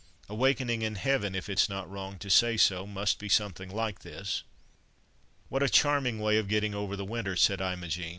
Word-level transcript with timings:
Awakening 0.27 0.81
in 0.81 0.95
Heaven, 0.95 1.35
if 1.35 1.47
it's 1.47 1.69
not 1.69 1.87
wrong 1.87 2.17
to 2.17 2.29
say 2.31 2.57
so, 2.57 2.87
must 2.87 3.19
be 3.19 3.29
something 3.29 3.69
like 3.69 3.99
this." 3.99 4.41
"What 5.47 5.61
a 5.61 5.69
charming 5.69 6.17
way 6.19 6.39
of 6.39 6.47
getting 6.47 6.73
over 6.73 6.95
the 6.95 7.05
winter," 7.05 7.35
said 7.35 7.61
Imogen. 7.61 8.09